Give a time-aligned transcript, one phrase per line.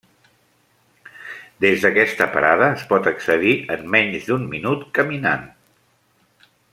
[1.65, 5.49] Des d'aquesta parada es pot accedir, en menys d'un minut caminant.